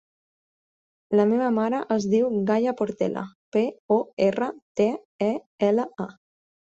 [1.19, 3.25] La meva mare es diu Gaia Portela:
[3.57, 3.63] pe,
[3.97, 4.49] o, erra,
[4.83, 4.89] te,
[5.31, 5.33] e,
[5.69, 6.09] ela, a.